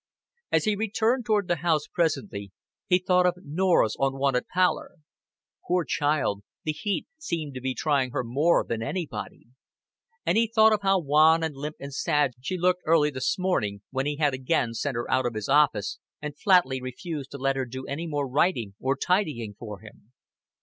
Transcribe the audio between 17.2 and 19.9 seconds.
to let her do any more writing or tidying for